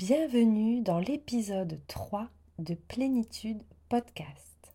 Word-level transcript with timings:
Bienvenue 0.00 0.80
dans 0.80 0.98
l'épisode 0.98 1.78
3 1.86 2.30
de 2.58 2.72
Plénitude 2.72 3.62
Podcast. 3.90 4.72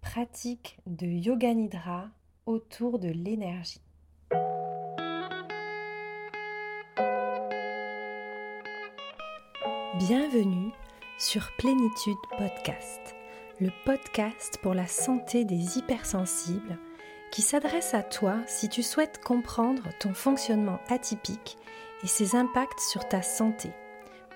Pratique 0.00 0.76
de 0.88 1.06
Yoga 1.06 1.54
Nidra 1.54 2.08
autour 2.44 2.98
de 2.98 3.10
l'énergie. 3.10 3.80
Bienvenue 10.00 10.72
sur 11.20 11.52
Plénitude 11.56 12.16
Podcast, 12.36 13.14
le 13.60 13.70
podcast 13.84 14.58
pour 14.62 14.74
la 14.74 14.88
santé 14.88 15.44
des 15.44 15.78
hypersensibles 15.78 16.76
qui 17.30 17.42
s'adresse 17.42 17.94
à 17.94 18.02
toi 18.02 18.40
si 18.48 18.68
tu 18.68 18.82
souhaites 18.82 19.22
comprendre 19.22 19.84
ton 20.00 20.12
fonctionnement 20.12 20.80
atypique 20.88 21.56
et 22.02 22.08
ses 22.08 22.34
impacts 22.34 22.80
sur 22.80 23.06
ta 23.06 23.22
santé 23.22 23.70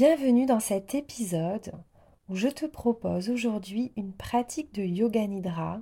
Bienvenue 0.00 0.46
dans 0.46 0.60
cet 0.60 0.94
épisode 0.94 1.72
où 2.28 2.36
je 2.36 2.46
te 2.46 2.66
propose 2.66 3.30
aujourd'hui 3.30 3.90
une 3.96 4.12
pratique 4.12 4.72
de 4.72 4.84
yoga 4.84 5.26
nidra 5.26 5.80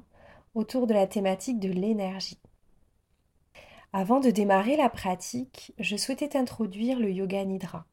autour 0.54 0.86
de 0.86 0.94
la 0.94 1.06
thématique 1.06 1.60
de 1.60 1.68
l'énergie. 1.68 2.40
Avant 3.92 4.18
de 4.20 4.30
démarrer 4.30 4.76
la 4.76 4.88
pratique, 4.88 5.74
je 5.78 5.98
souhaitais 5.98 6.34
introduire 6.34 6.98
le 6.98 7.10
yoga 7.10 7.44
nidra. 7.44 7.84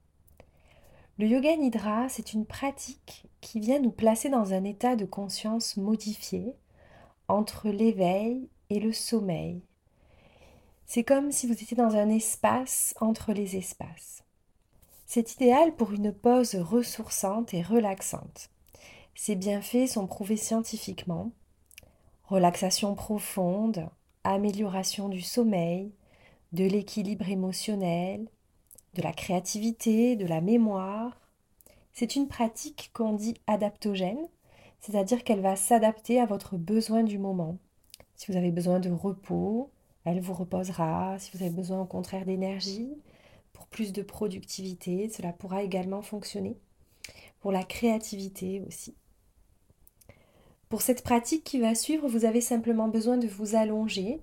Le 1.19 1.27
yoga 1.27 1.57
nidra, 1.57 2.07
c'est 2.07 2.31
une 2.31 2.45
pratique 2.45 3.25
qui 3.41 3.59
vient 3.59 3.81
nous 3.81 3.91
placer 3.91 4.29
dans 4.29 4.53
un 4.53 4.63
état 4.63 4.95
de 4.95 5.03
conscience 5.03 5.75
modifié 5.75 6.55
entre 7.27 7.67
l'éveil 7.67 8.47
et 8.69 8.79
le 8.79 8.93
sommeil. 8.93 9.61
C'est 10.85 11.03
comme 11.03 11.33
si 11.33 11.47
vous 11.47 11.61
étiez 11.61 11.75
dans 11.75 11.97
un 11.97 12.07
espace 12.07 12.95
entre 13.01 13.33
les 13.33 13.57
espaces. 13.57 14.23
C'est 15.15 15.35
idéal 15.35 15.75
pour 15.75 15.91
une 15.93 16.11
pause 16.11 16.55
ressourçante 16.55 17.53
et 17.53 17.61
relaxante. 17.61 18.49
Ces 19.13 19.35
bienfaits 19.35 19.85
sont 19.85 20.07
prouvés 20.07 20.37
scientifiquement. 20.37 21.31
Relaxation 22.23 22.95
profonde, 22.95 23.87
amélioration 24.23 25.09
du 25.09 25.21
sommeil, 25.21 25.93
de 26.51 26.63
l'équilibre 26.63 27.29
émotionnel, 27.29 28.27
de 28.95 29.03
la 29.03 29.13
créativité, 29.13 30.15
de 30.15 30.25
la 30.25 30.41
mémoire. 30.41 31.21
C'est 31.91 32.15
une 32.15 32.27
pratique 32.27 32.89
qu'on 32.91 33.13
dit 33.13 33.35
adaptogène, 33.45 34.27
c'est-à-dire 34.79 35.23
qu'elle 35.23 35.41
va 35.41 35.55
s'adapter 35.55 36.19
à 36.19 36.25
votre 36.25 36.57
besoin 36.57 37.03
du 37.03 37.19
moment. 37.19 37.59
Si 38.15 38.31
vous 38.31 38.37
avez 38.39 38.51
besoin 38.51 38.79
de 38.79 38.89
repos, 38.89 39.69
elle 40.05 40.21
vous 40.21 40.33
reposera. 40.33 41.19
Si 41.19 41.29
vous 41.37 41.43
avez 41.43 41.53
besoin 41.53 41.81
au 41.81 41.85
contraire 41.85 42.25
d'énergie, 42.25 42.97
plus 43.67 43.93
de 43.93 44.01
productivité. 44.01 45.09
Cela 45.09 45.33
pourra 45.33 45.63
également 45.63 46.01
fonctionner 46.01 46.57
pour 47.39 47.51
la 47.51 47.63
créativité 47.63 48.63
aussi. 48.67 48.95
Pour 50.69 50.81
cette 50.81 51.03
pratique 51.03 51.43
qui 51.43 51.59
va 51.59 51.75
suivre, 51.75 52.07
vous 52.07 52.25
avez 52.25 52.41
simplement 52.41 52.87
besoin 52.87 53.17
de 53.17 53.27
vous 53.27 53.55
allonger 53.55 54.19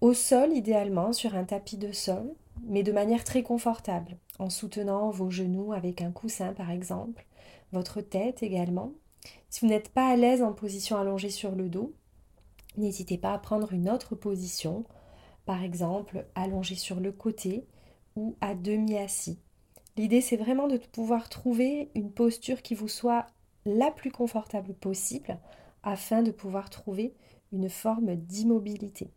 au 0.00 0.14
sol 0.14 0.52
idéalement 0.52 1.12
sur 1.12 1.34
un 1.34 1.44
tapis 1.44 1.76
de 1.76 1.92
sol, 1.92 2.34
mais 2.66 2.82
de 2.82 2.92
manière 2.92 3.24
très 3.24 3.42
confortable, 3.42 4.16
en 4.38 4.50
soutenant 4.50 5.10
vos 5.10 5.30
genoux 5.30 5.72
avec 5.72 6.00
un 6.02 6.10
coussin 6.10 6.54
par 6.54 6.70
exemple, 6.70 7.26
votre 7.72 8.00
tête 8.00 8.42
également. 8.42 8.92
Si 9.48 9.60
vous 9.60 9.66
n'êtes 9.66 9.90
pas 9.90 10.08
à 10.08 10.16
l'aise 10.16 10.42
en 10.42 10.52
position 10.52 10.96
allongée 10.96 11.30
sur 11.30 11.54
le 11.54 11.68
dos, 11.68 11.92
n'hésitez 12.76 13.18
pas 13.18 13.34
à 13.34 13.38
prendre 13.38 13.72
une 13.72 13.90
autre 13.90 14.14
position, 14.14 14.84
par 15.44 15.62
exemple 15.62 16.24
allongée 16.34 16.74
sur 16.74 16.98
le 17.00 17.12
côté, 17.12 17.66
ou 18.16 18.36
à 18.40 18.54
demi 18.54 18.96
assis. 18.96 19.38
L'idée, 19.96 20.20
c'est 20.20 20.36
vraiment 20.36 20.68
de 20.68 20.78
pouvoir 20.78 21.28
trouver 21.28 21.90
une 21.94 22.12
posture 22.12 22.62
qui 22.62 22.74
vous 22.74 22.88
soit 22.88 23.26
la 23.64 23.90
plus 23.90 24.10
confortable 24.10 24.74
possible 24.74 25.38
afin 25.82 26.22
de 26.22 26.30
pouvoir 26.30 26.70
trouver 26.70 27.14
une 27.52 27.68
forme 27.68 28.14
d'immobilité. 28.14 29.10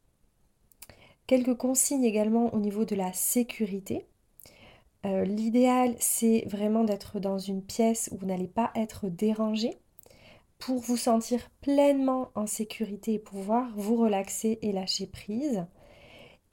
Quelques 1.28 1.56
consignes 1.56 2.04
également 2.04 2.54
au 2.54 2.60
niveau 2.60 2.86
de 2.86 2.96
la 2.96 3.14
sécurité. 3.14 4.06
Euh, 5.06 5.24
l'idéal, 5.24 5.96
c'est 6.00 6.44
vraiment 6.48 6.84
d'être 6.84 7.20
dans 7.20 7.38
une 7.38 7.62
pièce 7.62 8.10
où 8.12 8.18
vous 8.18 8.26
n'allez 8.26 8.48
pas 8.48 8.72
être 8.76 9.08
dérangé 9.08 9.78
pour 10.60 10.80
vous 10.80 10.98
sentir 10.98 11.50
pleinement 11.62 12.30
en 12.36 12.48
sécurité 12.48 13.14
et 13.14 13.20
pouvoir 13.20 13.72
vous 13.76 13.96
relaxer 13.96 14.60
et 14.62 14.72
lâcher 14.72 15.08
prise. 15.08 15.66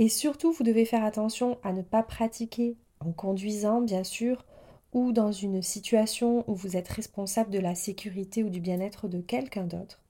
Et 0.01 0.09
surtout, 0.09 0.51
vous 0.51 0.65
devez 0.65 0.87
faire 0.87 1.05
attention 1.05 1.59
à 1.63 1.75
ne 1.75 1.83
pas 1.83 2.03
pratiquer 2.03 2.79
en 3.01 3.13
conduisant, 3.13 3.83
bien 3.83 4.03
sûr, 4.03 4.47
ou 4.95 5.13
dans 5.13 5.31
une 5.31 5.61
situation 5.61 6.43
où 6.51 6.55
vous 6.55 6.79
êtes 6.79 6.89
responsable 6.89 7.51
de 7.51 7.59
la 7.59 7.75
sécurité 7.75 8.43
ou 8.43 8.49
du 8.49 8.61
bien-être 8.61 9.09
de 9.09 9.21
quelqu'un 9.21 9.65
d'autre. 9.65 10.03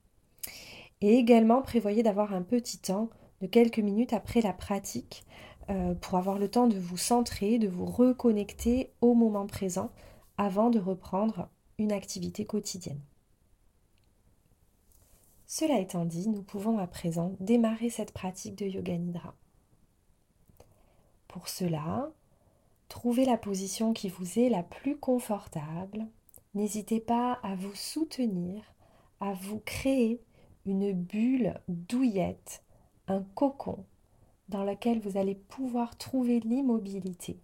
Et 1.01 1.15
également, 1.15 1.61
prévoyez 1.61 2.03
d'avoir 2.03 2.33
un 2.33 2.41
petit 2.41 2.77
temps 2.77 3.09
de 3.41 3.47
quelques 3.47 3.79
minutes 3.79 4.13
après 4.13 4.39
la 4.39 4.53
pratique 4.53 5.25
euh, 5.69 5.93
pour 5.95 6.17
avoir 6.17 6.39
le 6.39 6.49
temps 6.49 6.67
de 6.67 6.79
vous 6.79 6.95
centrer, 6.95 7.59
de 7.59 7.67
vous 7.67 7.85
reconnecter 7.85 8.93
au 9.01 9.13
moment 9.13 9.45
présent 9.45 9.91
avant 10.37 10.69
de 10.69 10.79
reprendre 10.79 11.49
une 11.79 11.91
activité 11.91 12.45
quotidienne. 12.45 13.01
Cela 15.47 15.79
étant 15.79 16.05
dit, 16.05 16.29
nous 16.29 16.43
pouvons 16.43 16.77
à 16.77 16.87
présent 16.87 17.35
démarrer 17.41 17.89
cette 17.89 18.13
pratique 18.13 18.55
de 18.55 18.67
Yoga 18.67 18.97
Nidra. 18.97 19.35
Pour 21.31 21.47
cela, 21.47 22.11
trouvez 22.89 23.23
la 23.23 23.37
position 23.37 23.93
qui 23.93 24.09
vous 24.09 24.37
est 24.37 24.49
la 24.49 24.63
plus 24.63 24.97
confortable. 24.97 26.05
N'hésitez 26.55 26.99
pas 26.99 27.39
à 27.41 27.55
vous 27.55 27.73
soutenir, 27.73 28.61
à 29.21 29.31
vous 29.31 29.59
créer 29.59 30.21
une 30.65 30.91
bulle 30.91 31.57
douillette, 31.69 32.65
un 33.07 33.23
cocon 33.33 33.85
dans 34.49 34.65
lequel 34.65 34.99
vous 34.99 35.15
allez 35.15 35.35
pouvoir 35.35 35.97
trouver 35.97 36.41
l'immobilité 36.41 37.39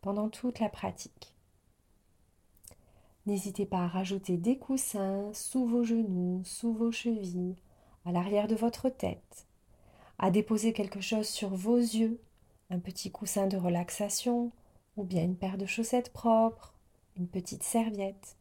pendant 0.00 0.28
toute 0.28 0.60
la 0.60 0.68
pratique. 0.68 1.34
N'hésitez 3.26 3.66
pas 3.66 3.82
à 3.82 3.88
rajouter 3.88 4.36
des 4.36 4.58
coussins 4.58 5.32
sous 5.32 5.66
vos 5.66 5.82
genoux, 5.82 6.42
sous 6.44 6.72
vos 6.72 6.92
chevilles, 6.92 7.56
à 8.04 8.12
l'arrière 8.12 8.46
de 8.46 8.54
votre 8.54 8.90
tête, 8.90 9.48
à 10.20 10.30
déposer 10.30 10.72
quelque 10.72 11.00
chose 11.00 11.26
sur 11.26 11.48
vos 11.48 11.78
yeux 11.78 12.20
petit 12.78 13.10
coussin 13.10 13.46
de 13.46 13.56
relaxation 13.56 14.52
ou 14.96 15.04
bien 15.04 15.22
une 15.22 15.36
paire 15.36 15.58
de 15.58 15.66
chaussettes 15.66 16.12
propres, 16.12 16.74
une 17.16 17.28
petite 17.28 17.62
serviette. 17.62 18.36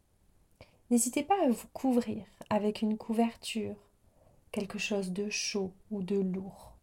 N'hésitez 0.90 1.24
pas 1.24 1.44
à 1.44 1.50
vous 1.50 1.68
couvrir 1.74 2.26
avec 2.50 2.82
une 2.82 2.98
couverture, 2.98 3.76
quelque 4.52 4.78
chose 4.78 5.12
de 5.12 5.30
chaud 5.30 5.72
ou 5.92 6.04
de 6.04 6.18
lourd. 6.18 6.74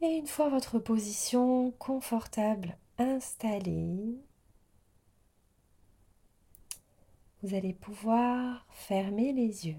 Et 0.00 0.16
une 0.16 0.26
fois 0.26 0.48
votre 0.48 0.78
position 0.78 1.72
confortable 1.72 2.76
installée, 2.98 4.16
vous 7.42 7.54
allez 7.54 7.72
pouvoir 7.72 8.66
fermer 8.70 9.32
les 9.32 9.66
yeux 9.66 9.76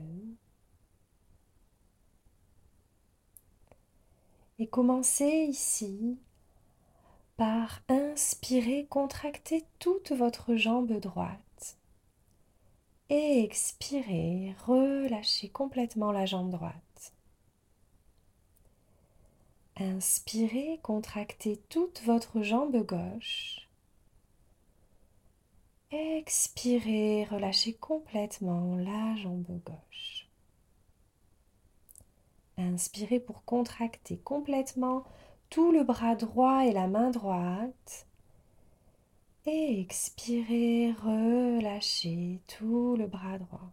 Et 4.60 4.68
commencez 4.68 5.46
ici 5.50 6.18
par 7.38 7.82
inspirer, 7.90 8.88
contracter 8.90 9.64
toute 9.80 10.12
votre 10.12 10.56
jambe 10.56 11.00
droite. 11.00 11.78
Et 13.10 13.44
expirez, 13.44 14.56
relâchez 14.66 15.50
complètement 15.50 16.12
la 16.12 16.26
jambe 16.26 16.50
droite. 16.50 17.14
Inspirez, 19.78 20.80
contractez 20.82 21.58
toute 21.70 22.02
votre 22.04 22.42
jambe 22.42 22.76
gauche. 22.86 23.70
Expirez, 25.92 27.26
relâchez 27.26 27.74
complètement 27.74 28.76
la 28.78 29.16
jambe 29.18 29.60
gauche. 29.66 30.27
Inspirez 32.58 33.20
pour 33.20 33.44
contracter 33.46 34.18
complètement 34.18 35.04
tout 35.50 35.72
le 35.72 35.84
bras 35.84 36.16
droit 36.16 36.66
et 36.66 36.74
la 36.74 36.88
main 36.88 37.12
droite. 37.12 38.08
Et 39.46 39.80
expirez, 39.80 40.92
relâchez 40.92 42.42
tout 42.48 42.96
le 42.98 43.08
bras 43.08 43.38
droit. 43.38 43.72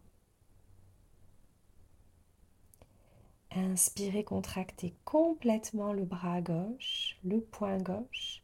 Inspirez, 3.51 4.23
contractez 4.23 4.93
complètement 5.05 5.93
le 5.93 6.03
bras 6.03 6.41
gauche, 6.41 7.17
le 7.23 7.41
poing 7.41 7.77
gauche. 7.77 8.43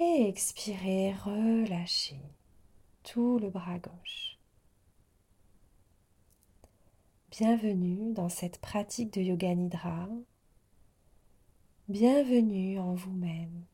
Et 0.00 0.28
expirez, 0.28 1.12
relâchez 1.12 2.20
tout 3.04 3.38
le 3.38 3.50
bras 3.50 3.78
gauche. 3.78 4.37
Bienvenue 7.30 8.14
dans 8.14 8.30
cette 8.30 8.58
pratique 8.58 9.12
de 9.12 9.20
Yoga 9.20 9.54
Nidra. 9.54 10.08
Bienvenue 11.86 12.78
en 12.78 12.94
vous-même. 12.94 13.64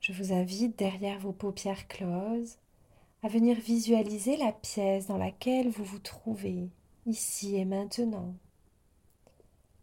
Je 0.00 0.14
vous 0.14 0.32
invite 0.32 0.78
derrière 0.78 1.18
vos 1.18 1.34
paupières 1.34 1.86
closes 1.86 2.56
à 3.22 3.28
venir 3.28 3.60
visualiser 3.60 4.38
la 4.38 4.52
pièce 4.52 5.06
dans 5.06 5.18
laquelle 5.18 5.68
vous 5.68 5.84
vous 5.84 5.98
trouvez 5.98 6.70
ici 7.04 7.56
et 7.56 7.66
maintenant. 7.66 8.34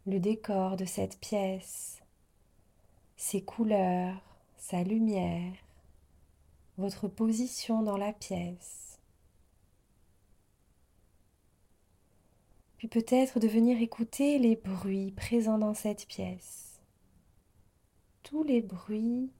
Le 0.04 0.18
décor 0.18 0.76
de 0.76 0.84
cette 0.84 1.20
pièce, 1.20 2.02
ses 3.16 3.40
couleurs, 3.40 4.20
sa 4.56 4.82
lumière, 4.82 5.54
votre 6.80 7.06
position 7.08 7.82
dans 7.82 7.96
la 7.96 8.12
pièce. 8.12 8.98
Puis 12.78 12.88
peut-être 12.88 13.38
de 13.38 13.46
venir 13.46 13.80
écouter 13.82 14.38
les 14.38 14.56
bruits 14.56 15.12
présents 15.12 15.58
dans 15.58 15.74
cette 15.74 16.06
pièce. 16.06 16.80
Tous 18.22 18.42
les 18.42 18.62
bruits 18.62 19.30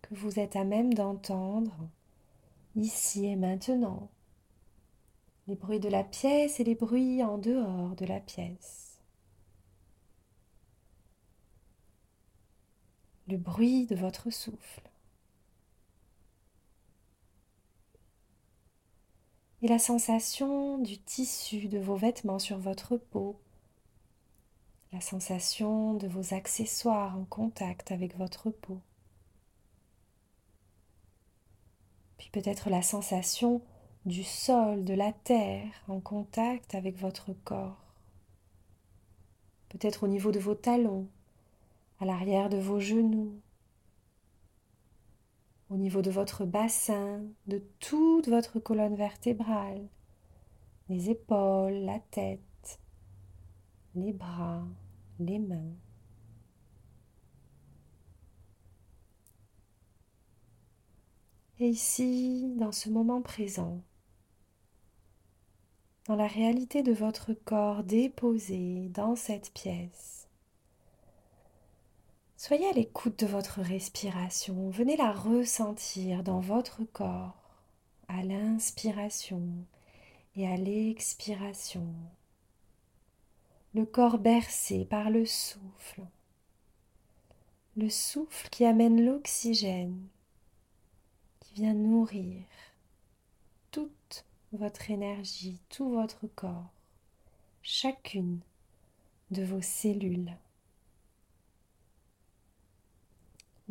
que 0.00 0.14
vous 0.14 0.38
êtes 0.38 0.56
à 0.56 0.64
même 0.64 0.94
d'entendre 0.94 1.76
ici 2.74 3.26
et 3.26 3.36
maintenant. 3.36 4.08
Les 5.48 5.56
bruits 5.56 5.80
de 5.80 5.90
la 5.90 6.02
pièce 6.02 6.60
et 6.60 6.64
les 6.64 6.74
bruits 6.74 7.22
en 7.22 7.36
dehors 7.36 7.94
de 7.96 8.06
la 8.06 8.20
pièce. 8.20 8.98
Le 13.28 13.36
bruit 13.36 13.86
de 13.86 13.96
votre 13.96 14.30
souffle. 14.30 14.91
Et 19.62 19.68
la 19.68 19.78
sensation 19.78 20.78
du 20.78 20.98
tissu 20.98 21.68
de 21.68 21.78
vos 21.78 21.94
vêtements 21.96 22.40
sur 22.40 22.58
votre 22.58 22.96
peau. 22.96 23.40
La 24.92 25.00
sensation 25.00 25.94
de 25.94 26.06
vos 26.08 26.34
accessoires 26.34 27.16
en 27.16 27.24
contact 27.24 27.92
avec 27.92 28.16
votre 28.16 28.50
peau. 28.50 28.80
puis 32.22 32.30
peut-être 32.30 32.70
la 32.70 32.82
sensation 32.82 33.62
du 34.06 34.22
sol, 34.22 34.84
de 34.84 34.94
la 34.94 35.12
terre 35.12 35.72
en 35.88 35.98
contact 35.98 36.76
avec 36.76 36.96
votre 36.96 37.32
corps, 37.44 37.82
peut-être 39.70 40.04
au 40.04 40.06
niveau 40.06 40.30
de 40.30 40.38
vos 40.38 40.54
talons, 40.54 41.08
à 41.98 42.04
l'arrière 42.04 42.48
de 42.48 42.58
vos 42.58 42.78
genoux, 42.78 43.40
au 45.72 45.76
niveau 45.78 46.02
de 46.02 46.10
votre 46.10 46.44
bassin, 46.44 47.22
de 47.46 47.62
toute 47.80 48.28
votre 48.28 48.60
colonne 48.60 48.94
vertébrale, 48.94 49.88
les 50.90 51.08
épaules, 51.08 51.72
la 51.72 51.98
tête, 52.10 52.78
les 53.94 54.12
bras, 54.12 54.66
les 55.18 55.38
mains. 55.38 55.72
Et 61.58 61.68
ici, 61.68 62.52
dans 62.58 62.72
ce 62.72 62.90
moment 62.90 63.22
présent, 63.22 63.80
dans 66.06 66.16
la 66.16 66.26
réalité 66.26 66.82
de 66.82 66.92
votre 66.92 67.32
corps 67.32 67.82
déposé 67.82 68.90
dans 68.90 69.16
cette 69.16 69.52
pièce, 69.54 70.21
soyez 72.44 72.68
à 72.68 72.72
l'écoute 72.72 73.20
de 73.20 73.26
votre 73.26 73.60
respiration. 73.60 74.68
Venez 74.70 74.96
la 74.96 75.12
ressentir 75.12 76.24
dans 76.24 76.40
votre 76.40 76.82
corps 76.82 77.36
à 78.08 78.24
l'inspiration 78.24 79.64
et 80.34 80.48
à 80.48 80.56
l'expiration. 80.56 81.86
Le 83.74 83.86
corps 83.86 84.18
bercé 84.18 84.84
par 84.84 85.08
le 85.08 85.24
souffle. 85.24 86.02
Le 87.76 87.88
souffle 87.88 88.48
qui 88.48 88.64
amène 88.64 89.04
l'oxygène 89.06 90.08
vient 91.54 91.74
nourrir 91.74 92.42
toute 93.70 94.24
votre 94.50 94.90
énergie, 94.90 95.60
tout 95.68 95.90
votre 95.90 96.26
corps, 96.26 96.72
chacune 97.62 98.40
de 99.30 99.44
vos 99.44 99.62
cellules. 99.62 100.36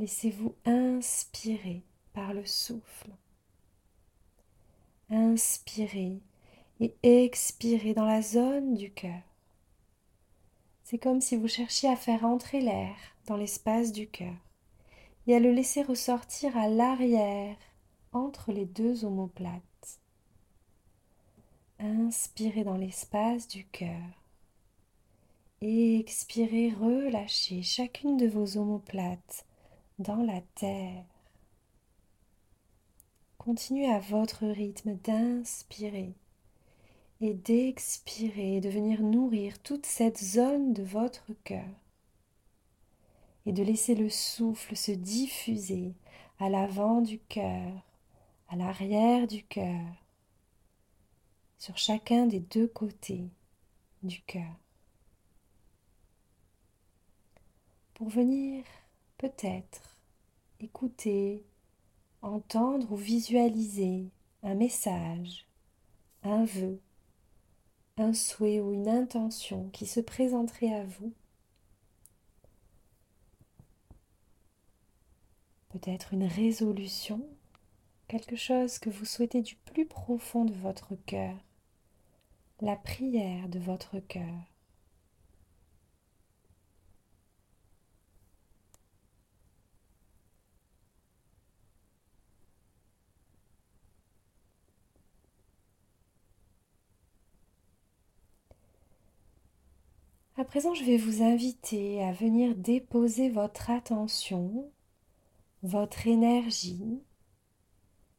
Laissez-vous 0.02 0.56
inspirer 0.66 1.84
par 2.14 2.34
le 2.34 2.44
souffle. 2.44 3.12
Inspirez 5.12 6.18
et 6.80 6.96
expirez 7.04 7.94
dans 7.94 8.08
la 8.08 8.24
zone 8.24 8.74
du 8.74 8.92
cœur. 8.92 9.22
C'est 10.84 10.98
comme 10.98 11.22
si 11.22 11.36
vous 11.36 11.48
cherchiez 11.48 11.88
à 11.88 11.96
faire 11.96 12.26
entrer 12.26 12.62
l'air 12.62 12.96
dans 13.28 13.38
l'espace 13.38 13.92
du 13.92 14.08
cœur 14.08 14.34
et 15.28 15.36
à 15.36 15.40
le 15.40 15.52
laisser 15.52 15.84
ressortir 15.84 16.58
à 16.58 16.68
l'arrière 16.68 17.56
entre 18.12 18.52
les 18.52 18.66
deux 18.66 19.06
omoplates. 19.06 20.00
Inspirez 21.78 22.64
dans 22.64 22.78
l'espace 22.78 23.48
du 23.48 23.66
cœur 23.66 24.02
et 25.62 26.00
expirez, 26.00 26.72
relâchez 26.72 27.62
chacune 27.62 28.18
de 28.18 28.26
vos 28.26 28.58
omoplates 28.58 29.46
dans 30.02 30.24
la 30.24 30.42
terre. 30.56 31.06
Continuez 33.38 33.88
à 33.88 34.00
votre 34.00 34.46
rythme 34.46 34.96
d'inspirer 34.96 36.14
et 37.22 37.34
d'expirer, 37.34 38.62
de 38.62 38.70
venir 38.70 39.02
nourrir 39.02 39.60
toute 39.60 39.86
cette 39.86 40.24
zone 40.24 40.74
de 40.74 40.84
votre 40.84 41.34
cœur 41.44 41.66
et 43.46 43.54
de 43.54 43.64
laisser 43.64 43.96
le 43.96 44.10
souffle 44.10 44.76
se 44.76 44.92
diffuser 44.92 45.94
à 46.40 46.50
l'avant 46.50 47.02
du 47.02 47.20
cœur 47.20 47.72
à 48.52 48.58
l'arrière 48.58 49.28
du 49.28 49.44
cœur, 49.44 49.88
sur 51.58 51.78
chacun 51.78 52.26
des 52.26 52.42
deux 52.42 52.68
côtés 52.68 53.30
du 54.04 54.20
cœur. 54.24 54.54
Pour 57.94 58.10
venir 58.10 58.66
peut-être 59.18 59.91
écouter, 60.64 61.44
entendre 62.22 62.92
ou 62.92 62.96
visualiser 62.96 64.10
un 64.44 64.56
message, 64.56 65.48
un 66.24 66.46
vœu, 66.46 66.80
un 67.98 68.14
souhait 68.14 68.60
ou 68.60 68.74
une 68.74 68.88
intention 68.88 69.70
qui 69.70 69.86
se 69.86 70.00
présenterait 70.00 70.74
à 70.74 70.86
vous, 70.86 71.14
peut-être 75.70 76.14
une 76.14 76.26
résolution 76.26 77.26
quelque 78.08 78.36
chose 78.36 78.78
que 78.78 78.90
vous 78.90 79.06
souhaitez 79.06 79.42
du 79.42 79.56
plus 79.56 79.86
profond 79.86 80.44
de 80.44 80.54
votre 80.54 80.96
cœur, 81.06 81.38
la 82.60 82.76
prière 82.76 83.48
de 83.48 83.58
votre 83.58 84.00
cœur. 84.00 84.51
À 100.42 100.44
présent, 100.44 100.74
je 100.74 100.84
vais 100.84 100.98
vous 100.98 101.22
inviter 101.22 102.04
à 102.04 102.14
venir 102.14 102.56
déposer 102.56 103.30
votre 103.30 103.70
attention, 103.70 104.72
votre 105.62 106.08
énergie 106.08 107.00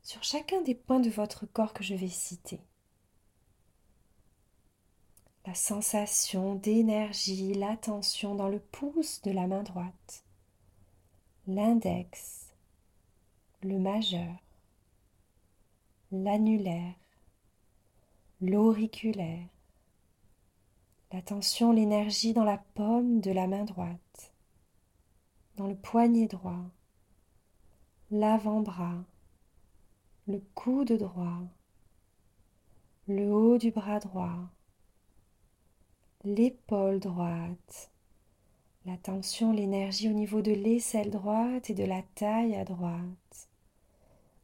sur 0.03 0.23
chacun 0.23 0.63
des 0.63 0.77
points 0.77 1.01
de 1.01 1.11
votre 1.11 1.47
corps 1.47 1.73
que 1.73 1.83
je 1.83 1.97
vais 1.97 2.07
citer. 2.07 2.61
La 5.47 5.55
sensation 5.55 6.55
d'énergie, 6.55 7.55
l'attention 7.55 8.37
dans 8.37 8.49
le 8.49 8.61
pouce 8.61 9.21
de 9.23 9.33
la 9.33 9.49
main 9.49 9.65
droite, 9.65 10.25
l'index, 11.49 12.55
le 13.65 13.81
majeur, 13.81 14.37
l'annulaire, 16.13 16.95
l'auriculaire, 18.41 19.49
l'attention, 21.13 21.73
l'énergie 21.73 22.33
dans 22.33 22.45
la 22.45 22.59
paume 22.75 23.21
de 23.21 23.31
la 23.31 23.47
main 23.47 23.65
droite, 23.65 24.33
dans 25.57 25.67
le 25.67 25.77
poignet 25.77 26.27
droit, 26.27 26.65
l'avant-bras, 28.11 29.05
le 30.27 30.43
coude 30.55 30.93
droit, 30.93 31.43
le 33.09 33.31
haut 33.31 33.59
du 33.59 33.71
bras 33.71 34.01
droit, 34.01 34.49
l'épaule 36.25 36.99
droite, 36.99 37.91
la 38.87 38.97
tension, 38.97 39.53
l'énergie 39.53 40.09
au 40.09 40.13
niveau 40.13 40.41
de 40.41 40.53
l'aisselle 40.53 41.11
droite 41.11 41.69
et 41.69 41.75
de 41.75 41.85
la 41.85 42.03
taille 42.15 42.57
à 42.57 42.65
droite, 42.65 43.49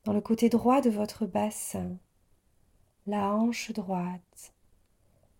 dans 0.04 0.12
le 0.12 0.20
côté 0.20 0.50
droit 0.50 0.82
de 0.82 0.90
votre 0.90 1.24
bassin, 1.24 1.96
la 3.06 3.32
hanche 3.32 3.72
droite, 3.72 4.52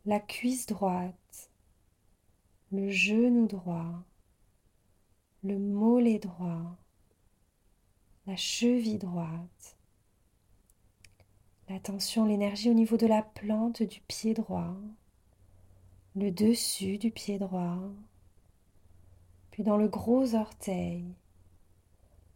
la 0.07 0.21
cuisse 0.21 0.65
droite, 0.65 1.18
le 2.71 2.91
genou 2.91 3.47
droit, 3.47 4.05
le 5.43 5.59
mollet 5.59 6.19
droit, 6.19 6.77
la 8.27 8.37
cheville 8.37 8.99
droite, 8.99 9.77
la 11.71 11.81
tension, 11.81 12.27
l'énergie 12.27 12.69
au 12.69 12.75
niveau 12.75 12.99
de 12.99 13.07
la 13.07 13.23
plante 13.23 13.83
du 13.83 14.01
pied 14.03 14.35
droit, 14.35 14.77
le 16.15 16.31
dessus 16.31 16.99
du 16.99 17.11
pied 17.11 17.39
droit, 17.39 17.79
puis 19.51 19.63
dans 19.63 19.79
le 19.79 19.89
gros 19.89 20.35
orteil, 20.35 21.05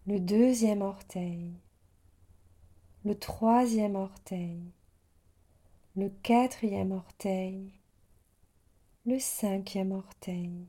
le 0.07 0.19
deuxième 0.19 0.81
orteil, 0.81 1.53
le 3.05 3.19
troisième 3.19 3.97
orteil, 3.97 4.62
le 5.95 6.09
quatrième 6.09 6.93
orteil, 6.93 7.71
le 9.04 9.18
cinquième 9.18 9.90
orteil. 9.90 10.68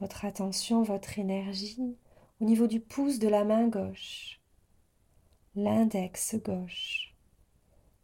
Votre 0.00 0.26
attention, 0.26 0.82
votre 0.82 1.18
énergie 1.18 1.96
au 2.40 2.44
niveau 2.44 2.66
du 2.66 2.78
pouce 2.78 3.18
de 3.18 3.28
la 3.28 3.42
main 3.42 3.68
gauche, 3.68 4.38
l'index 5.54 6.36
gauche, 6.44 7.14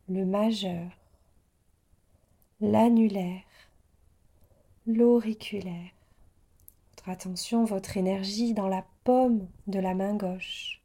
le 0.09 0.25
majeur, 0.25 0.91
l'annulaire, 2.61 3.43
l'auriculaire. 4.87 5.91
Votre 6.93 7.11
attention, 7.11 7.65
votre 7.65 7.99
énergie 7.99 8.55
dans 8.55 8.69
la 8.69 8.87
paume 9.05 9.47
de 9.67 9.79
la 9.79 9.95
main 9.95 10.15
gauche, 10.15 10.81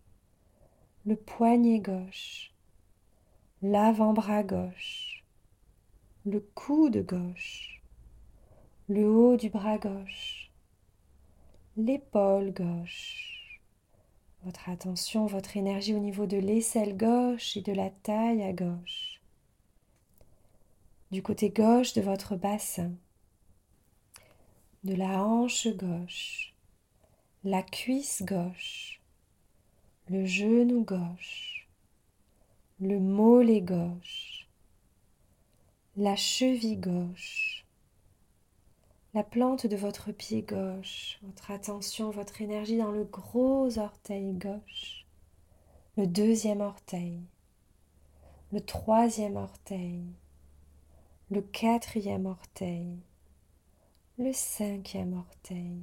le 1.05 1.15
poignet 1.15 1.79
gauche, 1.79 2.51
l'avant-bras 3.61 4.43
gauche, 4.43 5.23
le 6.25 6.41
coude 6.41 7.05
gauche, 7.05 7.74
le 8.87 9.09
haut 9.09 9.35
du 9.35 9.49
bras 9.49 9.79
gauche, 9.79 10.51
l'épaule 11.75 12.53
gauche, 12.53 13.59
votre 14.43 14.69
attention, 14.69 15.25
votre 15.25 15.57
énergie 15.57 15.95
au 15.95 15.99
niveau 15.99 16.27
de 16.27 16.37
l'aisselle 16.37 16.95
gauche 16.95 17.57
et 17.57 17.61
de 17.61 17.71
la 17.71 17.89
taille 17.89 18.43
à 18.43 18.53
gauche. 18.53 19.21
Du 21.09 21.23
côté 21.23 21.49
gauche 21.49 21.93
de 21.93 22.01
votre 22.01 22.35
bassin, 22.35 22.91
de 24.83 24.93
la 24.93 25.25
hanche 25.25 25.67
gauche, 25.75 26.53
la 27.43 27.63
cuisse 27.63 28.21
gauche, 28.21 29.01
le 30.09 30.27
genou 30.27 30.83
gauche, 30.83 31.67
le 32.79 32.99
mollet 32.99 33.61
gauche, 33.61 34.47
la 35.95 36.15
cheville 36.15 36.77
gauche, 36.77 37.54
la 39.15 39.23
plante 39.23 39.65
de 39.65 39.77
votre 39.77 40.11
pied 40.11 40.41
gauche, 40.41 41.19
votre 41.23 41.49
attention, 41.49 42.11
votre 42.11 42.41
énergie 42.41 42.77
dans 42.77 42.91
le 42.91 43.05
gros 43.05 43.79
orteil 43.79 44.33
gauche, 44.33 45.05
le 45.95 46.05
deuxième 46.05 46.59
orteil, 46.59 47.21
le 48.51 48.59
troisième 48.59 49.37
orteil, 49.37 50.03
le 51.31 51.41
quatrième 51.41 52.25
orteil, 52.25 52.97
le 54.17 54.33
cinquième 54.33 55.13
orteil. 55.13 55.81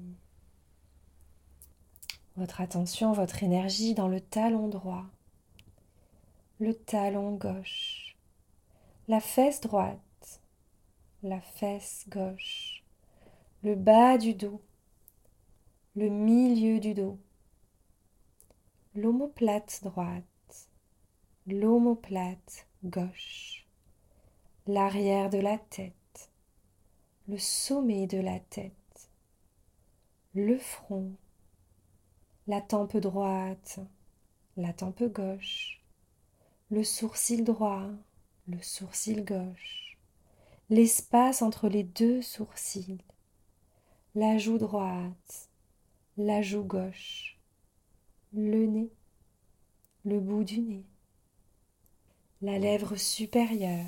Votre 2.36 2.60
attention, 2.60 3.14
votre 3.14 3.42
énergie 3.42 3.94
dans 3.94 4.08
le 4.08 4.20
talon 4.20 4.68
droit, 4.68 5.06
le 6.60 6.74
talon 6.74 7.32
gauche, 7.36 8.14
la 9.08 9.20
fesse 9.20 9.62
droite, 9.62 10.42
la 11.22 11.40
fesse 11.40 12.04
gauche, 12.10 12.81
le 13.64 13.76
bas 13.76 14.18
du 14.18 14.34
dos, 14.34 14.60
le 15.94 16.08
milieu 16.08 16.80
du 16.80 16.94
dos, 16.94 17.16
l'omoplate 18.96 19.84
droite, 19.84 20.68
l'omoplate 21.46 22.66
gauche, 22.82 23.68
l'arrière 24.66 25.30
de 25.30 25.38
la 25.38 25.58
tête, 25.58 26.32
le 27.28 27.38
sommet 27.38 28.08
de 28.08 28.18
la 28.18 28.40
tête, 28.40 29.10
le 30.34 30.58
front, 30.58 31.12
la 32.48 32.60
tempe 32.60 32.96
droite, 32.96 33.78
la 34.56 34.72
tempe 34.72 35.04
gauche, 35.04 35.80
le 36.68 36.82
sourcil 36.82 37.44
droit, 37.44 37.86
le 38.48 38.60
sourcil 38.60 39.24
gauche, 39.24 39.98
l'espace 40.68 41.42
entre 41.42 41.68
les 41.68 41.84
deux 41.84 42.22
sourcils, 42.22 42.98
la 44.14 44.36
joue 44.36 44.58
droite, 44.58 45.48
la 46.18 46.42
joue 46.42 46.64
gauche, 46.64 47.40
le 48.34 48.66
nez, 48.66 48.92
le 50.04 50.20
bout 50.20 50.44
du 50.44 50.60
nez, 50.60 50.84
la 52.42 52.58
lèvre 52.58 52.96
supérieure, 52.96 53.86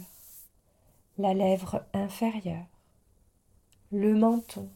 la 1.18 1.34
lèvre 1.34 1.84
inférieure, 1.92 2.64
le 3.92 4.14
menton, 4.14 4.70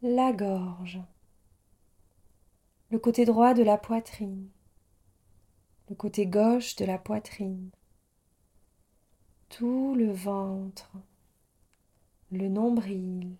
la 0.00 0.32
gorge, 0.32 1.02
le 2.88 2.98
côté 2.98 3.26
droit 3.26 3.52
de 3.52 3.62
la 3.62 3.76
poitrine, 3.76 4.48
le 5.90 5.94
côté 5.94 6.24
gauche 6.24 6.74
de 6.76 6.86
la 6.86 6.96
poitrine, 6.96 7.70
tout 9.50 9.94
le 9.94 10.10
ventre, 10.10 10.96
le 12.32 12.48
nombril, 12.48 13.36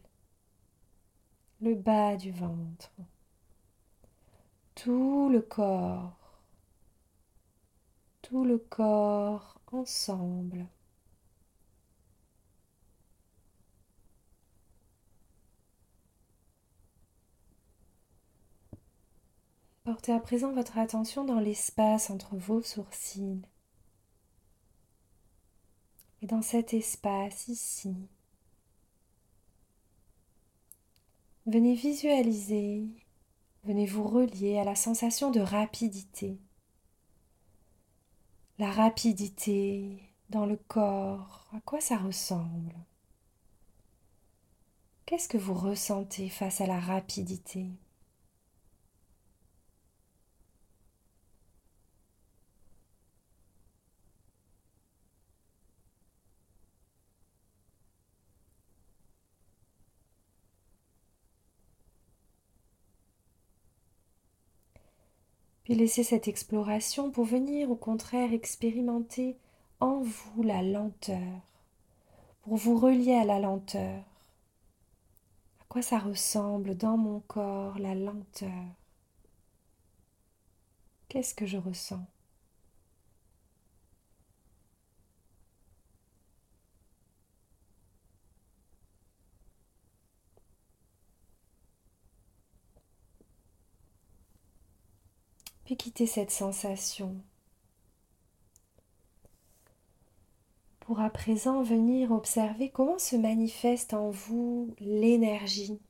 le 1.62 1.74
bas 1.74 2.14
du 2.16 2.30
ventre, 2.30 2.92
tout 4.74 5.30
le 5.30 5.40
corps, 5.40 6.42
tout 8.20 8.44
le 8.44 8.58
corps 8.58 9.58
ensemble. 9.72 10.66
Portez 19.84 20.12
à 20.12 20.20
présent 20.20 20.52
votre 20.52 20.76
attention 20.76 21.24
dans 21.24 21.40
l'espace 21.40 22.10
entre 22.10 22.36
vos 22.36 22.60
sourcils. 22.60 23.42
Et 26.20 26.26
dans 26.26 26.42
cet 26.42 26.72
espace 26.74 27.48
ici, 27.48 27.96
Venez 31.44 31.74
visualiser, 31.74 32.86
venez 33.64 33.84
vous 33.84 34.04
relier 34.04 34.58
à 34.58 34.64
la 34.64 34.76
sensation 34.76 35.32
de 35.32 35.40
rapidité. 35.40 36.38
La 38.60 38.70
rapidité 38.70 39.98
dans 40.30 40.46
le 40.46 40.56
corps, 40.56 41.48
à 41.52 41.60
quoi 41.62 41.80
ça 41.80 41.96
ressemble? 41.96 42.72
Qu'est-ce 45.04 45.28
que 45.28 45.36
vous 45.36 45.54
ressentez 45.54 46.28
face 46.28 46.60
à 46.60 46.66
la 46.68 46.78
rapidité? 46.78 47.66
Puis 65.72 65.80
laissez 65.80 66.04
cette 66.04 66.28
exploration 66.28 67.10
pour 67.10 67.24
venir 67.24 67.70
au 67.70 67.76
contraire 67.76 68.34
expérimenter 68.34 69.38
en 69.80 70.02
vous 70.02 70.42
la 70.42 70.62
lenteur, 70.62 71.40
pour 72.42 72.56
vous 72.56 72.76
relier 72.78 73.14
à 73.14 73.24
la 73.24 73.40
lenteur. 73.40 74.04
À 75.60 75.64
quoi 75.70 75.80
ça 75.80 75.98
ressemble 75.98 76.76
dans 76.76 76.98
mon 76.98 77.20
corps 77.20 77.78
la 77.78 77.94
lenteur? 77.94 78.50
Qu'est-ce 81.08 81.34
que 81.34 81.46
je 81.46 81.56
ressens? 81.56 82.04
Quitter 95.76 96.06
cette 96.06 96.30
sensation. 96.30 97.16
Pour 100.80 101.00
à 101.00 101.10
présent 101.10 101.62
venir 101.62 102.12
observer 102.12 102.70
comment 102.70 102.98
se 102.98 103.16
manifeste 103.16 103.94
en 103.94 104.10
vous 104.10 104.74
l'énergie. 104.78 105.80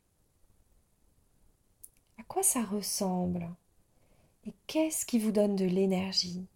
À 2.18 2.22
quoi 2.22 2.42
ça 2.42 2.62
ressemble? 2.62 3.50
Et 4.46 4.52
qu'est-ce 4.66 5.04
qui 5.04 5.18
vous 5.18 5.32
donne 5.32 5.56
de 5.56 5.66
l'énergie? 5.66 6.46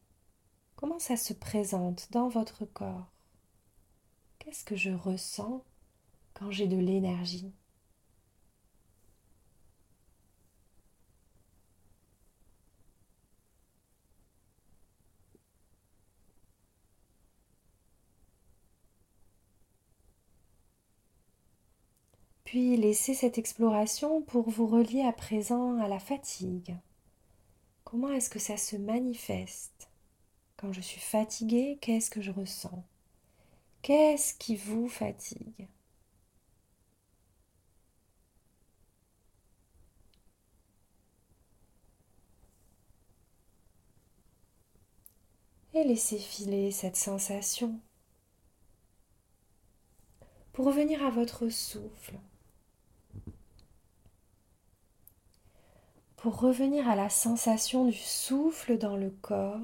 Comment 0.76 0.99
ça 0.99 1.16
se 1.16 1.33
présente 1.33 2.09
dans 2.12 2.28
votre 2.28 2.64
corps? 2.64 3.06
Qu'est-ce 4.38 4.64
que 4.64 4.76
je 4.76 4.90
ressens 4.90 5.64
quand 6.35 6.50
j'ai 6.50 6.68
de 6.68 6.78
l'énergie? 6.78 7.52
Puis 22.47 22.76
laissez 22.76 23.12
cette 23.12 23.38
exploration 23.38 24.23
pour 24.23 24.49
vous 24.49 24.69
relier 24.69 25.03
à 25.03 25.12
présent 25.12 25.79
à 25.81 25.88
la 25.88 25.99
fatigue. 25.99 26.76
Comment 27.83 28.12
est-ce 28.12 28.31
que 28.31 28.38
ça 28.38 28.57
se 28.57 28.76
manifeste? 28.76 29.91
Quand 30.57 30.73
je 30.73 30.81
suis 30.81 31.00
fatiguée, 31.00 31.76
qu'est-ce 31.81 32.09
que 32.09 32.23
je 32.23 32.31
ressens? 32.31 32.85
Qu'est-ce 33.83 34.33
qui 34.33 34.55
vous 34.55 34.88
fatigue? 34.88 35.67
Et 45.75 45.83
laissez 45.83 46.19
filer 46.19 46.71
cette 46.71 46.97
sensation. 46.97 47.81
Pour 50.53 50.67
revenir 50.67 51.05
à 51.05 51.11
votre 51.11 51.49
souffle, 51.49 52.15
pour 56.16 56.40
revenir 56.40 56.88
à 56.88 56.96
la 56.96 57.08
sensation 57.08 57.87
du 57.87 57.92
souffle 57.92 58.78
dans 58.78 58.96
le 58.96 59.11
corps 59.11 59.61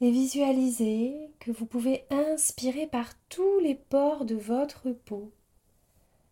et 0.00 0.10
visualisez 0.10 1.30
que 1.40 1.50
vous 1.50 1.66
pouvez 1.66 2.04
inspirer 2.10 2.86
par 2.86 3.12
tous 3.28 3.58
les 3.60 3.74
pores 3.74 4.24
de 4.24 4.34
votre 4.34 4.90
peau 4.92 5.32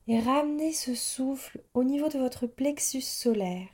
et 0.06 0.20
ramener 0.20 0.72
ce 0.72 0.94
souffle 0.94 1.62
au 1.75 1.84
niveau 1.84 2.08
de 2.08 2.18
votre 2.18 2.46
plexus 2.46 3.02
solaire. 3.02 3.68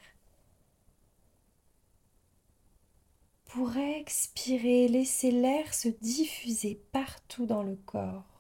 Pour 3.45 3.77
expirer, 3.77 4.89
laissez 4.89 5.31
l'air 5.31 5.73
se 5.73 5.89
diffuser 5.89 6.83
partout 6.91 7.47
dans 7.47 7.63
le 7.63 7.77
corps. 7.77 8.34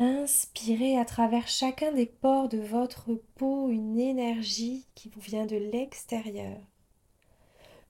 Inspirez 0.00 0.96
à 0.96 1.04
travers 1.04 1.48
chacun 1.48 1.90
des 1.90 2.06
pores 2.06 2.48
de 2.48 2.58
votre 2.58 3.14
peau 3.34 3.68
une 3.68 3.98
énergie 3.98 4.86
qui 4.94 5.08
vous 5.08 5.20
vient 5.20 5.44
de 5.44 5.56
l'extérieur. 5.56 6.60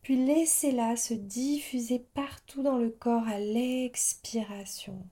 Puis 0.00 0.24
laissez-la 0.24 0.96
se 0.96 1.12
diffuser 1.12 1.98
partout 2.14 2.62
dans 2.62 2.78
le 2.78 2.88
corps 2.88 3.28
à 3.28 3.38
l'expiration. 3.38 5.06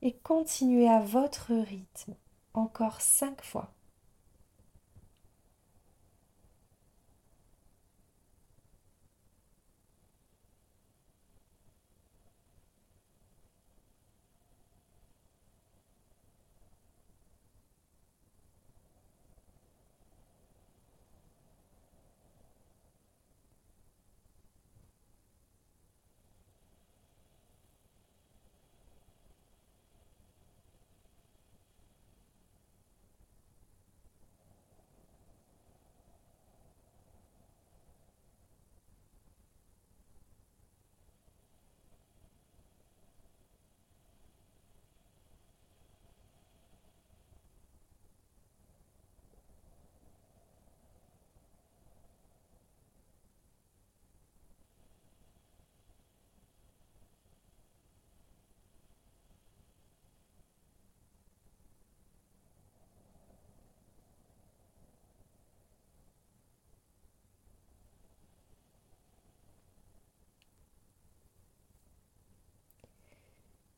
Et 0.00 0.14
continuez 0.14 0.88
à 0.88 1.00
votre 1.00 1.52
rythme, 1.52 2.14
encore 2.54 3.02
cinq 3.02 3.44
fois. 3.44 3.75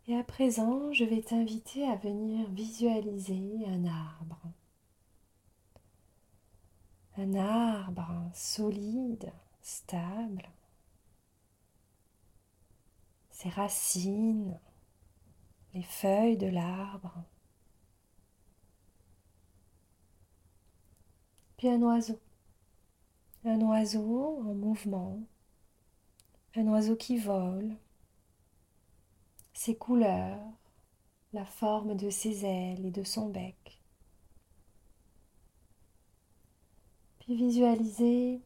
Et 0.08 0.16
à 0.16 0.24
présent, 0.24 0.90
je 0.90 1.04
vais 1.04 1.20
t'inviter 1.20 1.86
à 1.86 1.94
venir 1.96 2.48
visualiser 2.48 3.66
un 3.66 3.84
arbre. 3.84 4.40
Un 7.18 7.34
arbre 7.34 8.30
solide, 8.32 9.30
stable. 9.60 10.48
Ses 13.28 13.50
racines, 13.50 14.58
les 15.74 15.82
feuilles 15.82 16.38
de 16.38 16.46
l'arbre. 16.46 17.22
Puis 21.58 21.68
un 21.68 21.82
oiseau. 21.82 22.18
Un 23.44 23.60
oiseau 23.60 24.38
en 24.38 24.54
mouvement. 24.54 25.20
Un 26.56 26.66
oiseau 26.68 26.96
qui 26.96 27.18
vole 27.18 27.76
ses 29.58 29.74
couleurs, 29.74 30.38
la 31.32 31.44
forme 31.44 31.96
de 31.96 32.10
ses 32.10 32.44
ailes 32.44 32.86
et 32.86 32.92
de 32.92 33.02
son 33.02 33.28
bec. 33.28 33.82
Puis 37.18 37.34
visualisez 37.34 38.40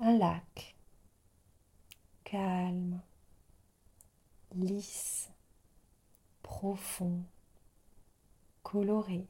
un 0.00 0.18
lac 0.18 0.74
calme, 2.24 3.00
lisse, 4.56 5.30
profond, 6.42 7.22
coloré, 8.64 9.28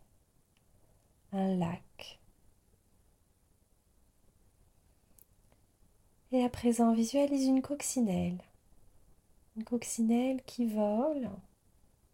un 1.33 1.55
lac. 1.55 2.18
Et 6.33 6.42
à 6.42 6.49
présent, 6.49 6.94
visualise 6.94 7.44
une 7.44 7.61
coccinelle 7.61 8.38
une 9.57 9.64
coccinelle 9.64 10.42
qui 10.45 10.66
vole, 10.66 11.31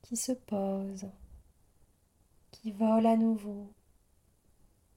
qui 0.02 0.16
se 0.16 0.32
pose, 0.32 1.06
qui 2.52 2.70
vole 2.70 3.06
à 3.06 3.16
nouveau, 3.16 3.72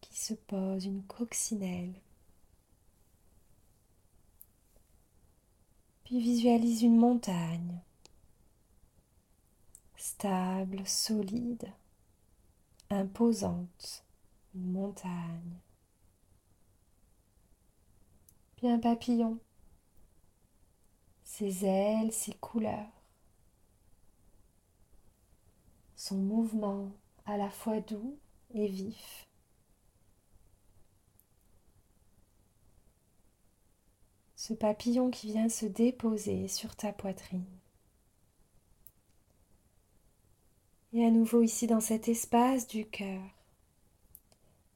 qui 0.01 0.17
se 0.17 0.35
pose, 0.35 0.85
une 0.85 1.03
coccinelle. 1.03 1.93
Puis 6.03 6.19
visualise 6.19 6.83
une 6.83 6.97
montagne, 6.97 7.81
stable, 9.97 10.85
solide, 10.85 11.73
imposante, 12.91 14.05
une 14.53 14.71
montagne. 14.71 15.59
Puis 18.55 18.69
un 18.69 18.77
papillon 18.77 19.39
ses 21.37 21.65
ailes, 21.65 22.13
ses 22.13 22.33
couleurs. 22.33 22.95
son 25.95 26.17
mouvement 26.17 26.91
à 27.25 27.35
la 27.35 27.49
fois 27.49 27.79
doux 27.81 28.17
et 28.53 28.67
vif. 28.67 29.27
Ce 34.35 34.53
papillon 34.53 35.09
qui 35.09 35.27
vient 35.27 35.49
se 35.49 35.65
déposer 35.65 36.47
sur 36.47 36.75
ta 36.75 36.93
poitrine. 36.93 37.45
Et 40.93 41.03
à 41.03 41.09
nouveau 41.09 41.41
ici 41.41 41.65
dans 41.65 41.79
cet 41.79 42.07
espace 42.07 42.67
du 42.67 42.85
cœur. 42.85 43.23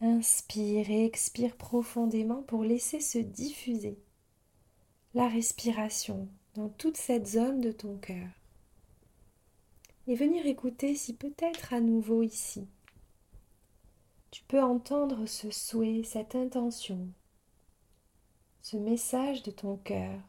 Inspire 0.01 0.89
et 0.89 1.05
expire 1.05 1.55
profondément 1.55 2.41
pour 2.41 2.63
laisser 2.63 3.01
se 3.01 3.19
diffuser 3.19 3.99
la 5.13 5.27
respiration 5.27 6.27
dans 6.55 6.69
toute 6.69 6.97
cette 6.97 7.27
zone 7.27 7.61
de 7.61 7.71
ton 7.71 7.97
cœur. 7.97 8.27
Et 10.07 10.15
venir 10.15 10.45
écouter 10.45 10.95
si 10.95 11.15
peut-être 11.15 11.73
à 11.73 11.79
nouveau 11.79 12.23
ici, 12.23 12.67
tu 14.31 14.43
peux 14.43 14.61
entendre 14.61 15.25
ce 15.25 15.49
souhait, 15.51 16.03
cette 16.03 16.35
intention, 16.35 17.07
ce 18.61 18.77
message 18.77 19.43
de 19.43 19.51
ton 19.51 19.77
cœur, 19.77 20.19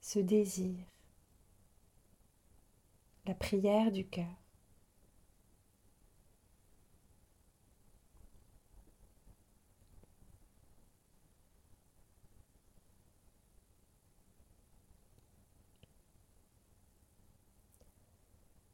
ce 0.00 0.18
désir, 0.18 0.76
la 3.26 3.34
prière 3.34 3.92
du 3.92 4.06
cœur. 4.06 4.47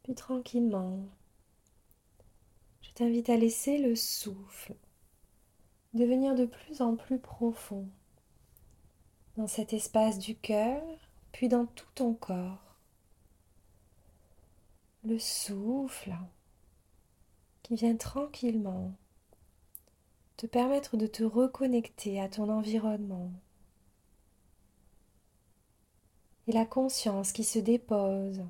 Puis 0.04 0.14
tranquillement, 0.14 1.00
je 2.82 2.92
t'invite 2.92 3.30
à 3.30 3.36
laisser 3.36 3.78
le 3.78 3.96
souffle 3.96 4.74
devenir 5.94 6.34
de 6.34 6.44
plus 6.44 6.82
en 6.82 6.94
plus 6.94 7.18
profond 7.18 7.88
dans 9.38 9.46
cet 9.46 9.72
espace 9.72 10.18
du 10.18 10.36
cœur, 10.36 10.82
puis 11.32 11.48
dans 11.48 11.66
tout 11.66 11.88
ton 11.94 12.14
corps. 12.14 12.76
Le 15.04 15.18
souffle 15.18 16.14
qui 17.62 17.74
vient 17.74 17.96
tranquillement 17.96 18.92
te 20.36 20.46
permettre 20.46 20.98
de 20.98 21.06
te 21.06 21.24
reconnecter 21.24 22.20
à 22.20 22.28
ton 22.28 22.50
environnement. 22.50 23.32
Et 26.46 26.52
la 26.52 26.66
conscience 26.66 27.32
qui 27.32 27.44
se 27.44 27.58
dépose 27.58 28.44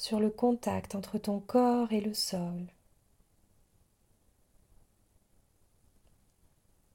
sur 0.00 0.18
le 0.18 0.30
contact 0.30 0.94
entre 0.94 1.18
ton 1.18 1.40
corps 1.40 1.92
et 1.92 2.00
le 2.00 2.14
sol. 2.14 2.66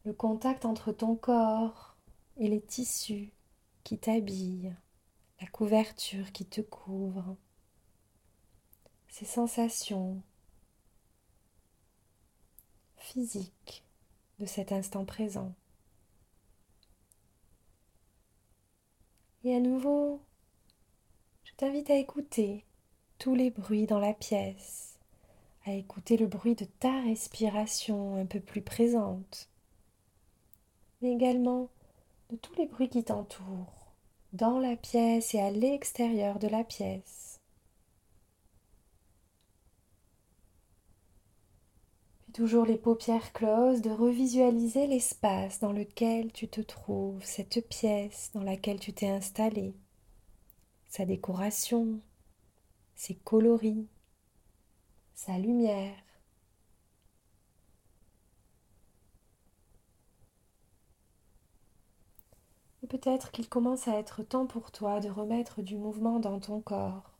Le 0.06 0.12
contact 0.12 0.66
entre 0.66 0.92
ton 0.92 1.16
corps 1.16 1.96
et 2.38 2.48
les 2.48 2.62
tissus 2.62 3.32
qui 3.84 4.00
t'habillent, 4.00 4.74
la 5.40 5.46
couverture 5.46 6.32
qui 6.32 6.48
te 6.48 6.62
couvre, 6.62 7.38
ces 9.08 9.26
sensations 9.26 10.24
physiques 12.98 13.86
de 14.40 14.48
cet 14.48 14.72
instant 14.72 15.06
présent. 15.06 15.54
Et 19.44 19.56
à 19.56 19.60
nouveau, 19.60 20.24
je 21.44 21.54
t'invite 21.54 21.92
à 21.92 21.98
écouter 21.98 22.66
tous 23.18 23.36
les 23.36 23.50
bruits 23.50 23.88
dans 23.88 24.00
la 24.00 24.14
pièce, 24.14 24.98
à 25.66 25.74
écouter 25.74 26.18
le 26.18 26.28
bruit 26.28 26.56
de 26.56 26.66
ta 26.66 27.02
respiration 27.02 28.18
un 28.18 28.26
peu 28.26 28.40
plus 28.40 28.62
présente, 28.62 29.50
mais 31.02 31.12
également 31.12 31.70
de 32.30 32.36
tous 32.36 32.54
les 32.56 32.66
bruits 32.66 32.90
qui 32.90 33.04
t'entourent, 33.04 33.94
dans 34.34 34.60
la 34.60 34.76
pièce 34.76 35.34
et 35.34 35.40
à 35.40 35.52
l'extérieur 35.52 36.40
de 36.40 36.48
la 36.48 36.64
pièce. 36.64 37.40
Puis 42.24 42.34
toujours 42.34 42.66
les 42.66 42.78
paupières 42.78 43.32
closes, 43.32 43.82
de 43.82 43.92
revisualiser 43.92 44.88
l'espace 44.88 45.60
dans 45.60 45.72
lequel 45.72 46.32
tu 46.32 46.48
te 46.48 46.62
trouves, 46.62 47.24
cette 47.24 47.68
pièce 47.70 48.32
dans 48.34 48.44
laquelle 48.44 48.80
tu 48.80 48.94
t'es 48.94 49.10
installé, 49.10 49.74
sa 50.90 51.06
décoration, 51.06 52.00
ses 52.96 53.16
coloris, 53.16 53.88
sa 55.14 55.38
lumière. 55.38 55.96
Et 62.84 62.88
peut-être 62.88 63.32
qu'il 63.32 63.50
commence 63.50 63.88
à 63.88 63.98
être 63.98 64.24
temps 64.24 64.46
pour 64.46 64.72
toi 64.72 65.00
de 65.00 65.10
remettre 65.10 65.62
du 65.62 65.76
mouvement 65.76 66.20
dans 66.20 66.40
ton 66.40 66.62
corps, 66.62 67.18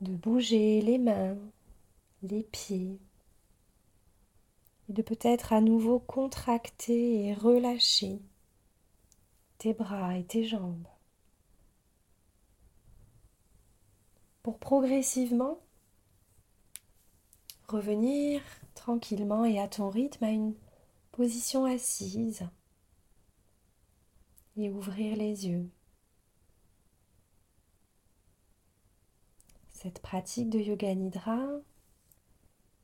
de 0.00 0.14
bouger 0.16 0.80
les 0.80 0.98
mains, 0.98 1.38
les 2.22 2.42
pieds, 2.42 2.98
et 4.88 4.92
de 4.92 5.02
peut-être 5.02 5.52
à 5.52 5.60
nouveau 5.60 6.00
contracter 6.00 7.26
et 7.26 7.34
relâcher 7.34 8.20
tes 9.58 9.72
bras 9.72 10.16
et 10.16 10.24
tes 10.24 10.44
jambes. 10.44 10.88
Pour 14.42 14.58
progressivement 14.58 15.60
revenir 17.68 18.42
tranquillement 18.74 19.44
et 19.44 19.60
à 19.60 19.68
ton 19.68 19.90
rythme 19.90 20.24
à 20.24 20.30
une 20.30 20.54
position 21.12 21.64
assise 21.64 22.48
et 24.56 24.70
ouvrir 24.70 25.16
les 25.16 25.46
yeux. 25.46 25.70
Cette 29.72 30.00
pratique 30.00 30.50
de 30.50 30.58
yoga 30.58 30.94
nidra 30.94 31.40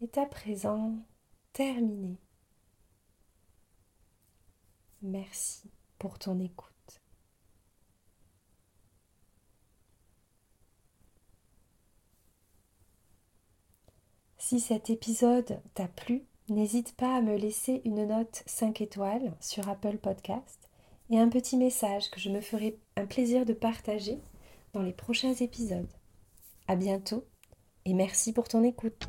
est 0.00 0.16
à 0.18 0.26
présent 0.26 0.96
terminée. 1.52 2.18
Merci 5.02 5.70
pour 5.98 6.18
ton 6.18 6.40
écoute. 6.40 6.75
Si 14.48 14.60
cet 14.60 14.90
épisode 14.90 15.60
t'a 15.74 15.88
plu, 15.88 16.22
n'hésite 16.48 16.94
pas 16.94 17.16
à 17.16 17.20
me 17.20 17.34
laisser 17.34 17.82
une 17.84 18.06
note 18.06 18.44
5 18.46 18.80
étoiles 18.80 19.32
sur 19.40 19.68
Apple 19.68 19.98
Podcast 19.98 20.70
et 21.10 21.18
un 21.18 21.28
petit 21.28 21.56
message 21.56 22.10
que 22.12 22.20
je 22.20 22.30
me 22.30 22.40
ferai 22.40 22.78
un 22.96 23.06
plaisir 23.06 23.44
de 23.44 23.54
partager 23.54 24.20
dans 24.72 24.82
les 24.82 24.92
prochains 24.92 25.34
épisodes. 25.34 25.90
À 26.68 26.76
bientôt 26.76 27.24
et 27.86 27.92
merci 27.92 28.32
pour 28.32 28.46
ton 28.46 28.62
écoute. 28.62 29.08